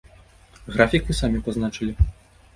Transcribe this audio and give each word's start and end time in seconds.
Графік 0.75 1.03
вы 1.11 1.17
самі 1.21 1.43
пазначылі. 1.51 1.93